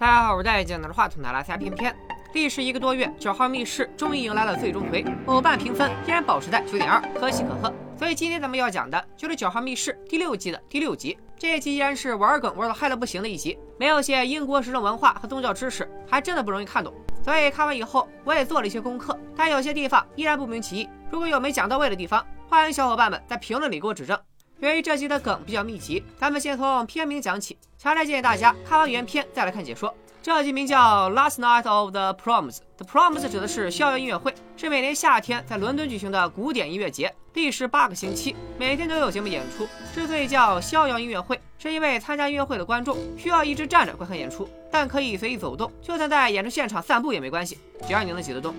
[0.00, 1.92] 大家好，我是戴眼镜拿着话筒的拉塞偏偏。
[2.32, 7.74] 历时一个多月，九号密室终于迎来了最终回，豆瓣评分依然保持在九点二，可喜可贺。
[7.98, 11.18] 所以今天咱们要讲的就是九号密室第六季的第六集。
[11.36, 16.94] 这一集依然是玩梗玩到嗨的不行的一集，没有些英国时政文化和宗教知识，还真的不容易看懂。
[17.20, 20.88] 所以看完以后，我也做了一些功课，但有些地方依然不明其意。
[21.10, 24.16] 如果有没讲到位的地方，欢迎小伙伴们在评论里给我指正。
[24.60, 27.56] 由于这集的梗比较密集，咱们先从片名讲起。
[27.78, 29.94] 强烈建议大家看完原片再来看解说。
[30.20, 39.64] 这集名叫《Last Night of the Proms》，The Proms 指的是逍遥音乐会，是每年夏天在伦敦举行的古典音乐节，历时八个星期，每天都有节目演出。
[39.94, 48.56] 之所以叫逍遥音乐会，是因为参加音乐会的观众需要一直站着观看演出，但可以随意走动，就算在演出现场散步也没关系，只要你能挤得动。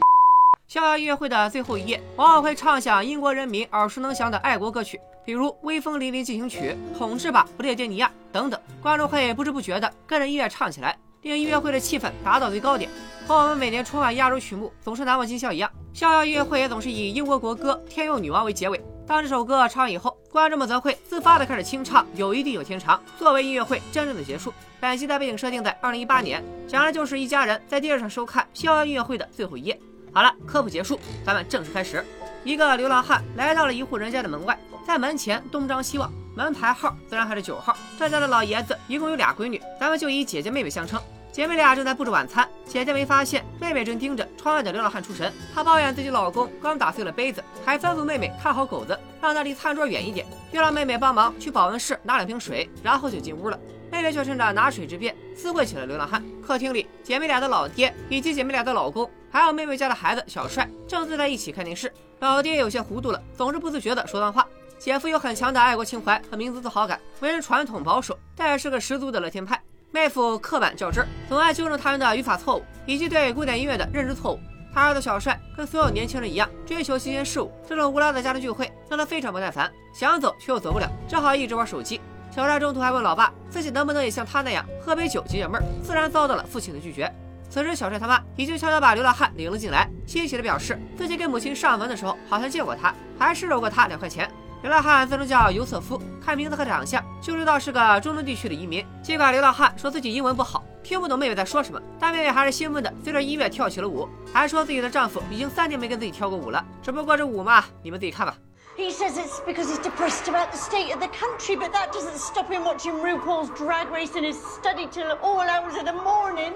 [0.70, 8.60] 逍遥音乐会的最后一夜，往往会唱响英国人民耳熟能详的爱国歌曲，比如《威风凛凛进行曲》《统治吧，不列颠尼亚》等等。
[8.82, 12.90] 观众会不知不觉地跟着音乐唱起来，令音乐会的气氛达到最高点。
[13.28, 18.82] 和我们每年春晚压轴曲目总是难忘今宵一样，逍遥音乐会也总是以英国国歌《天佑女王》为结尾。
[19.06, 24.52] 当这首歌唱完以后，观众们则会自发地开始清唱《有一地有天长》，作为音乐会真正的结束。
[24.80, 29.80] 本期的背景设定在2018年，讲的就是一家人在电视上收看逍遥音乐会的最后一夜。
[30.12, 32.04] 好了，科普结束，咱们正式开始。
[32.46, 34.58] 一个流浪汉来到了一户人家的门外，
[34.90, 37.78] 在门前东张西望，门牌号自然还是九号。
[38.00, 41.00] 这家的老爷子一共有俩闺女，咱们就以姐姐妹妹相称。
[41.32, 45.32] 姐妹俩正在布置晚餐，姐姐没发现妹妹正盯着窗外的流浪汉出神。
[45.54, 53.60] 她抱怨自己老公刚打碎了杯子，还吩咐妹妹看好狗子，让她离餐桌远一点，又让妹妹帮忙去保温室拿两瓶水，然后就进屋了。
[53.92, 56.24] 妹妹却趁着拿水之便私会起了流浪汉。
[56.42, 61.94] 客厅里，姐妹俩的老爹以及姐妹俩的老公，还有妹妹家的孩子小帅，正坐在一起看电视。
[62.22, 64.46] 老爹有些糊涂了，总是不自觉地说脏话。
[64.80, 69.62] 姐夫有很强的爱国情怀和民族自豪感，为人传统保守，但也是个十足的乐天派。
[69.92, 74.40] 妹夫刻板较真，总爱纠正他人的语法错误以及对古典音乐的认知错误。
[74.74, 77.52] 他儿子小帅跟所有年轻人一样，追求新鲜事物。
[77.68, 82.00] 这种无聊的家庭聚会让他非常不耐烦，想走却又走不了，只好一直玩手机。
[82.32, 87.14] 小帅中途还问老爸，自己能不能也像他那样喝杯酒解解闷儿，自然遭到了父亲的拒绝。
[87.50, 94.30] 此时，小帅他妈已经悄悄把流浪汉领了进来，欣喜地表示自己给母亲上坟的时候好像见过他，还施舍过他两块钱。
[94.62, 98.86] 流浪汉自称叫尤瑟夫，看名字和长相就知道是个中东地区的移民。
[99.02, 106.64] 尽管流浪汉说自己英文不好，听不懂妹妹在说什么，但妹妹还是兴奋地随着音乐跳起了舞，还说自己的丈夫已经三年没跟自己跳过舞了。
[106.84, 108.36] 只不过这舞嘛，你们自己看吧。
[108.76, 112.50] He says it's because he's depressed about the state of the country, but that doesn't stop
[112.50, 116.54] him watching RuPaul's drag race in his study till all hours of the morning.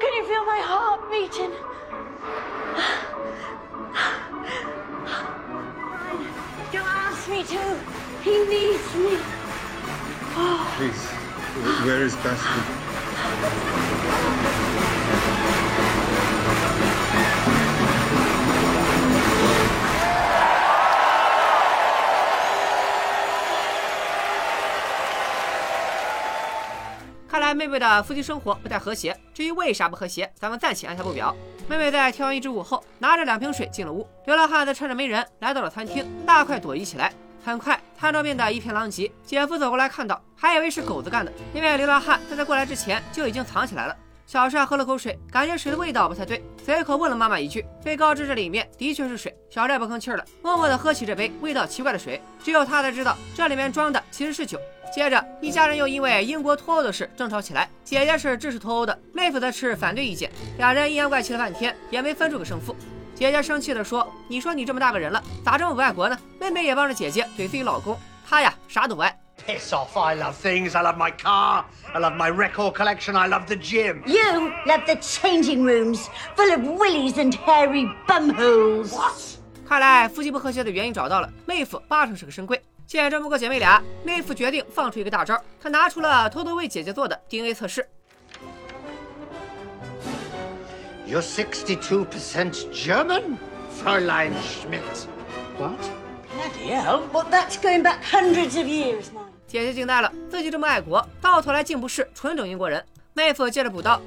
[0.00, 1.52] Can you feel my heart beating?
[7.26, 7.80] Don't me to.
[8.22, 9.18] He needs me.
[10.38, 10.74] Oh.
[10.76, 11.06] Please,
[11.84, 12.86] where is Bastard?
[27.46, 29.16] 来妹妹的夫妻生活不太和谐。
[29.32, 31.32] 至于为啥不和谐，咱们暂且按下不表。
[31.68, 34.04] 妹妹在跳完一支舞后，拿着两瓶水进了屋。
[34.26, 37.12] 流浪汉则趁着没人，来到了餐厅，大快朵颐起来。
[37.44, 39.08] 很快，餐桌变得一片狼藉。
[39.24, 43.96] 姐夫走过来看到，还以为是狗子干的，因为流浪汉在他过来之前就已经藏起来了。
[44.26, 49.32] 小帅喝了口水，感觉水的味道不太对，随口问了妈妈一句，被告知这里面的确是水。
[49.48, 52.20] 小帅不吭气了，默默地喝起这杯味道奇怪的水。
[52.42, 54.58] 只有他才知道，这里面装的其实是酒。
[54.92, 57.70] 接着，一家人又因为英国脱欧的事争吵起来。
[57.84, 60.28] 姐姐是支持脱欧的，妹夫则持反对意见。
[60.58, 62.74] 俩人阴阳怪气了半天，也没分出个胜负。
[63.14, 67.96] 姐姐生气地说：“你说你这么大个人了，咋这么不爱国呢？”妹妹也帮着姐姐怼自己老公，
[68.28, 69.16] 他呀啥都不爱。
[69.45, 69.97] Piss off.
[69.97, 70.75] I love things.
[70.75, 71.65] I love my car.
[71.93, 73.15] I love my record collection.
[73.15, 74.03] I love the gym.
[74.05, 78.91] You love the changing rooms full of willies and hairy bumholes.
[78.93, 79.19] What?
[79.67, 82.61] 看来夫妻不和谐的原因找到了，妹夫八成是个深贵。
[82.85, 87.87] 见争不过姐妹俩，妹夫决定放出一个大招，他拿出了偷偷为姐姐做的 DNA 测试。
[91.07, 92.05] You're 62%
[92.71, 93.37] German,
[93.81, 95.07] Fräulein Schmidt.
[95.57, 95.79] What?
[96.33, 99.24] Bloody hell, but that's going back hundreds of years, man.
[99.46, 102.84] 姐姐惊呆了，自己这么爱国，到头来竟不是纯种英国人。
[103.14, 103.98] 妹夫接着补刀，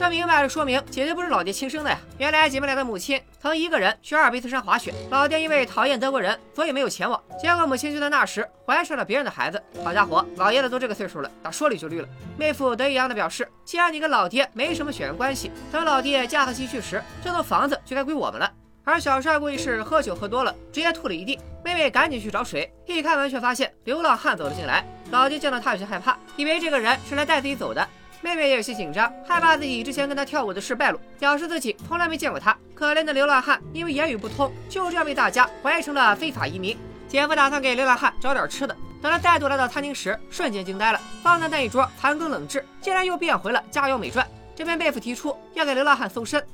[0.00, 1.98] 这明摆着说明姐姐不是老爹亲生的呀！
[2.16, 7.22] 原来姐妹俩的母亲曾一个人去阿尔卑斯山滑雪，老爹因为讨厌德国人，所以没有前往。
[7.38, 9.62] 结果母亲就在那时怀上了别人的孩子。
[9.84, 12.08] 好家伙，老爷子都这个岁数了，咋说绿就绿了？
[12.38, 18.50] 妹夫得意洋洋地表示，既然你跟老爹没什么血缘关系，等老爹驾鹤西去时，这栋房子就该归我们了。
[18.84, 21.38] 而小帅估计是喝酒喝多了，直接吐了一地。
[21.62, 24.82] 妹妹赶紧去找水，一开门却发现流浪汉走了进来。
[25.10, 27.86] 老爹见到他有些害怕，以为这个人是来带自己走的。
[28.22, 32.54] 妹妹也有些紧张，害怕自己之前跟他跳舞的事败露，表示自己从来没见过他。
[32.74, 36.76] 可怜的流浪汉因为言语不通，就这样被大家怀疑成了非法移民。
[37.08, 38.76] 姐夫打算给流浪汉找点吃的。
[39.00, 44.22] 等他再度来到餐厅时，瞬间惊呆了，放在那一桌残羹冷炙，竟然又变回了佳肴美馔。
[44.54, 46.44] 这边妹夫提出要给流浪汉搜身。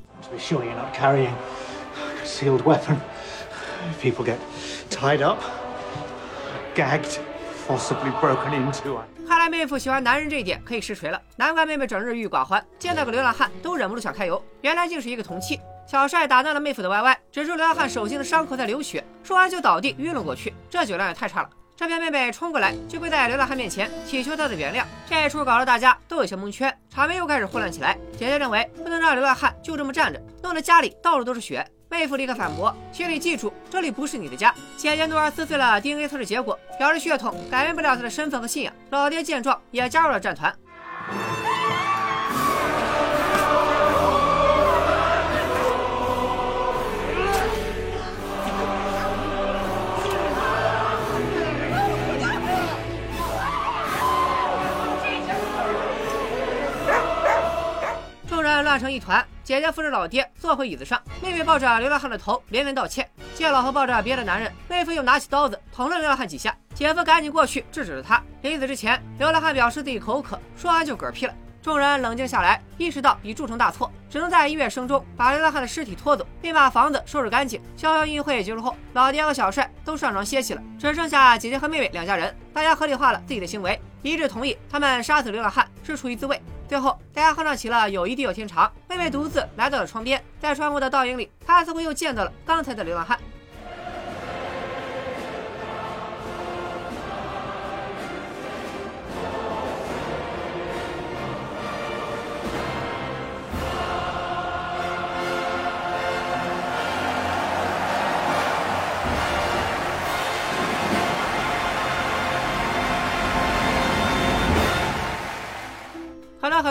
[9.49, 14.43] 妹夫喜欢男人这一点可以实锤了，难怪妹妹整日郁郁寡欢，见到个流浪汉都忍不住想揩油。
[14.63, 15.61] 原来竟是一个铜器。
[15.87, 20.53] 小帅打断了妹夫的歪歪，指出流浪汉手心的伤口在流血，说完就倒地晕了过去。
[20.69, 21.51] 这酒量也太差了。
[21.77, 27.97] 这边妹妹冲过来就跪在流浪汉面前祈求他的原谅，这一出搞得大家都有些蒙圈，场面又开始混乱起来。
[28.13, 31.65] 姐姐认为不能让流浪汉就这么站着，弄得家里到处都是血。
[31.97, 38.73] 妹夫立刻反驳：“请你记住，这里不是你的家。”姐姐怒而撕碎了 DNA 测试结果，表示血统改变不了他的身份和信仰。
[38.91, 40.55] 老爹见状也加入了战团。
[58.29, 59.27] 众人乱成一团。
[59.47, 63.09] 姐姐扶着老爹坐回椅子上，妹妹抱着流浪汉的头连连道歉。
[63.33, 66.53] 见老婆抱着别的男人，妹夫又拿起刀子捅了流浪汉几下。
[66.75, 68.21] 姐夫赶紧过去制止了他。
[68.43, 71.35] 临死之前，流浪汉表示自己口渴，说完就嗝屁了。
[71.67, 77.61] 众人冷静下来，意识到已铸成大错，只能在音乐声中把流浪汉的尸体拖走，并把房子收拾干净。
[77.77, 82.33] 逍遥音乐会结束后，老爹和小帅都上床歇息了，只剩下姐姐和妹妹两家人。
[82.53, 86.41] 大家合理化了自己的行为，一致同意他们杀死流浪汉是出于自卫。
[86.69, 88.69] 最后，大家哼唱起了《友谊地久天长》。
[88.89, 93.19] 妹妹独自来到了窗边，在窗户的倒影里，她似乎又见到了刚才的流浪汉。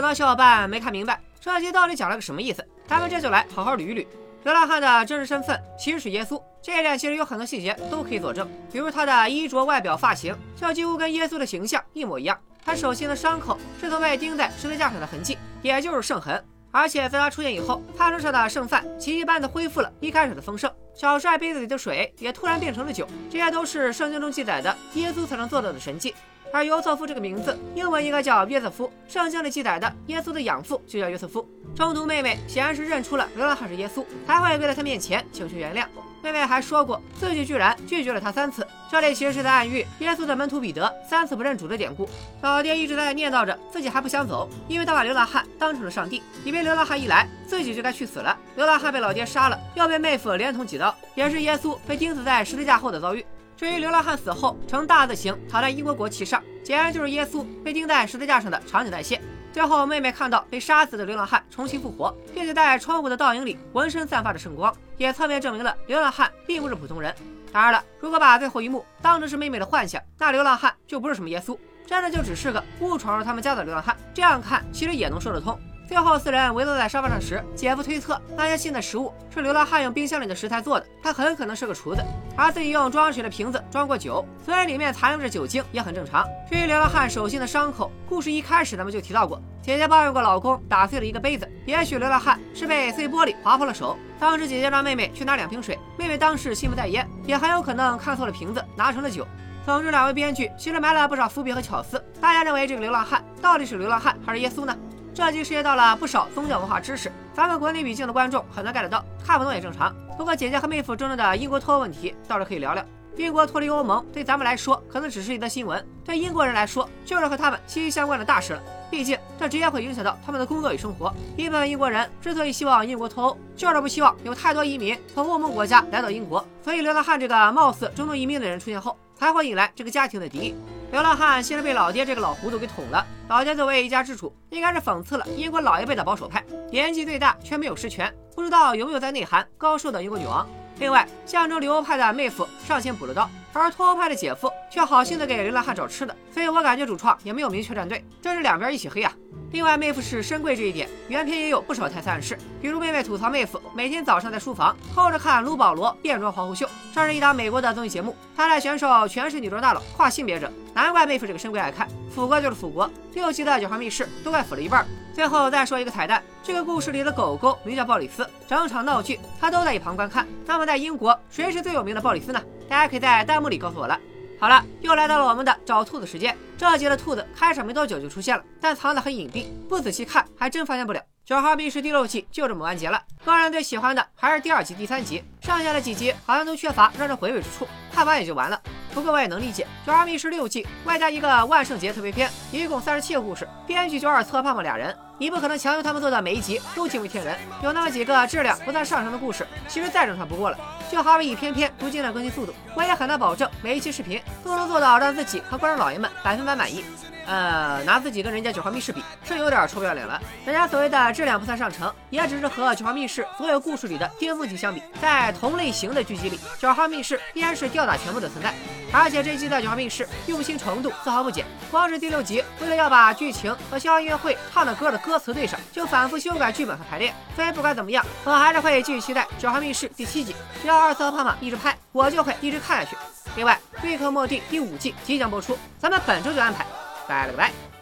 [0.05, 4.05] 多小伙伴没看明白这集到底讲了个什么意思，咱们这就来好好捋一捋。
[4.43, 12.37] 流浪汉的真实身份其实是耶稣，这一点其实有很多细节都可以佐证，比如他的衣着、外表、发型，就几乎跟耶稣的形象一模一样。
[12.63, 16.43] 他手心的伤口是从被钉在十字架上的痕迹，也就是圣痕。
[16.71, 20.71] 而且在他出现以后，餐桌上的剩饭奇迹般的恢复了一开始的丰盛。
[20.93, 26.13] 小帅杯子里的水也突然变成了酒，这些都是圣经中记载的耶稣才能做到的神迹。
[26.55, 28.89] 而约瑟夫这个名字，英文应该叫约瑟夫。
[29.09, 31.45] 圣经里记载的耶稣的养父就叫约瑟夫。
[31.75, 35.85] 中途妹妹显然是认出了流浪汉是耶稣，才会跪在他面前请求原谅。
[36.23, 42.07] 妹妹还说过自己居然拒绝了他三次，这里其实是在暗喻耶稣的门徒彼得三次不认主的典故。
[42.41, 48.35] 老爹一直在念叨着自己还不想走，因为他把流浪汉当成了上帝，以为流浪汉一来自己就该去死了。
[48.55, 53.25] 流浪汉被老爹杀了，又被妹夫连捅几刀，也是耶稣被钉死在十字架后的遭遇。
[53.57, 59.21] 至于流浪汉死后呈大字形躺在英国国旗上，显然就是耶稣被钉在十字架上的场景再现。
[59.53, 67.15] 最后，妹妹看到被杀死的流浪汉重新复活，并且在窗户的倒影里浑身散发着圣光，也侧面证明了流浪汉并不是普通人。
[67.53, 73.95] 当然了，如果把最后一幕当成是妹妹的幻想，那流浪汉就不是什么耶稣，真的就只是个误闯入他们家的流浪汉。
[74.13, 75.57] 这样看其实也能说得通。
[75.87, 82.03] 最后，四人围坐在沙发上时，姐夫推测那些新的食物是流浪汉用冰箱里的食材做的，他很可能是个厨子，
[82.35, 86.25] 而自己用装水的瓶子装过酒，虽然里面残留着酒精也很正常。
[86.49, 93.95] 至于流浪汉手心的伤口，故事一开始咱们就提到过，姐姐抱怨过老公打碎了一个杯子，也许流浪汉是被碎玻璃划破了手。
[94.19, 99.27] 当时姐姐让妹妹去拿两瓶水，妹妹当时心不在焉，也很有可能看错了瓶子，拿成了酒。
[99.65, 102.03] 总之，两位编剧其实埋了不少伏笔和巧思。
[102.21, 104.75] 大家认为这个流浪汉到底是流浪汉还是耶稣呢？
[105.15, 109.95] 这集涉及到了不少宗教文化知识，咱们国内语境的观众很难 get 到，看不懂也正常。
[110.17, 112.85] 不过姐姐和妹夫争论的英国脱欧问题倒是可以聊聊。
[113.15, 118.63] 英国脱离欧盟对咱们来说可能只是一则新闻，对英国人来说就是和他们息息相关的大事了。
[118.91, 121.13] 毕竟这直接会影响到他们的工作与生活。
[121.37, 126.45] 一部分英国人之所以希望英国脱欧，就是不希望有太多移民从欧盟国家来到英国。
[126.61, 130.55] 所以流浪汉这个貌似中东移民的人出现后，才会引来这个家庭的敌意。
[130.91, 133.05] 流浪汉先是被老爹这个老糊涂给捅了。
[133.27, 140.47] 老爹作为一家之主，应该是讽刺了英国老一辈的保守派，年纪最大却没有实权，不知道有没有在内涵高寿的英国女王。
[140.79, 146.15] 另外，象征流派的妹夫上前补了刀，而脱欧派的姐夫却好心的给流浪汉找吃的。
[146.33, 149.11] 所以我感觉主创也没有明确站队，这是两边一起黑啊。
[149.55, 161.87] 另外，妹夫是深柜这一点，原片也有不少台词暗示，比如妹妹吐槽妹夫每天早上在书房偷着看卢保罗变装皇后秀，这是一档美国的综艺节目，参赛选手全是女装大佬、跨性别者，难怪妹夫这个深柜爱看。
[162.13, 164.85] 腐国就是腐国，六集的《九号密室》都快腐了一半。
[165.13, 170.27] 最后再说一个彩蛋，这个故事里的狗狗名叫鲍里斯，整场闹剧他都在一旁观看。
[170.45, 172.41] 那么在英国，谁是最有名的鲍里斯呢？
[172.67, 173.97] 大家可以在弹幕里告诉我了。
[174.37, 176.35] 好了，又来到了我们的找兔子时间。
[176.57, 180.99] 这集的兔子开场没多久就出现了，但藏得很隐蔽，不仔细看还真发现不了。
[181.27, 183.01] 《九号密室》第六季就这么完结了。
[183.23, 188.61] 个人最喜欢的还是第二集、第三集，剩下的几集好像都缺乏让人回味之处，看完也就完了。
[188.93, 194.95] 不过我也能理解，《九号密室》六季外加一个万圣节特别篇，一共三十七个故事，编剧就二侧胖胖俩人。
[195.17, 200.57] 你不可能强求他们做的每一集都惊为天人，有那么几个质量不断上升的故事，其实再正常不过了。
[200.95, 206.85] 就好比一篇篇不间断更新速度，我也很难保证每一期视频都能做到让自己和观众老爷们百分百满意。
[207.25, 210.21] 呃，拿自己跟人家《九号密室》比，是有点臭不要脸了。
[210.45, 218.53] 人家所谓的质量不算上乘，也只是和《九号密室》所有故事里的巅峰级相比，在同类型的剧集里，《九号密室》依然是吊打全部的存在。
[218.97, 227.13] 而且这一季的《九号密室》用心程度丝毫不减，光是第六集，为了要把剧情和校音乐会唱的歌的歌词对上，就反复修改剧本和排练。
[227.35, 230.33] 所以不管怎么样，我还是会继续期待《九号密室》第七集。
[230.61, 232.95] 只要二次和胖胖一直拍，我就会一直看下去。
[233.35, 236.65] 另外，《瑞克莫蒂》第五季即将播出，咱们本周就安排。
[237.05, 237.74] 拜了个拜。